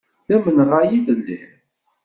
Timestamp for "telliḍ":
1.05-1.49